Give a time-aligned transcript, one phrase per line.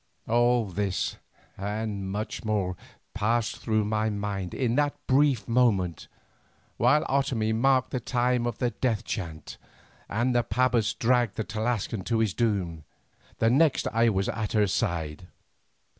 [0.27, 1.17] All this
[1.59, 2.75] and much more
[3.13, 6.07] passed through my mind in that brief moment,
[6.77, 9.59] while Otomie marked the time of the death chant,
[10.09, 12.83] and the pabas dragged the Tlascalan to his doom.
[13.37, 15.27] The next I was at her side.